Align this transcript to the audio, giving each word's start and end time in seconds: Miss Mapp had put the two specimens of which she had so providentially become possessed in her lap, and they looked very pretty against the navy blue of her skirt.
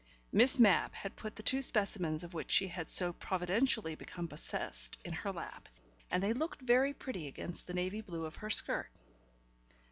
Miss 0.31 0.57
Mapp 0.57 0.95
had 0.95 1.15
put 1.15 1.35
the 1.35 1.43
two 1.43 1.61
specimens 1.61 2.23
of 2.23 2.33
which 2.33 2.49
she 2.49 2.69
had 2.69 2.89
so 2.89 3.13
providentially 3.13 3.93
become 3.93 4.27
possessed 4.27 4.97
in 5.05 5.13
her 5.13 5.31
lap, 5.31 5.69
and 6.09 6.23
they 6.23 6.33
looked 6.33 6.63
very 6.63 6.91
pretty 6.91 7.27
against 7.27 7.67
the 7.67 7.75
navy 7.75 8.01
blue 8.01 8.25
of 8.25 8.37
her 8.37 8.49
skirt. 8.49 8.89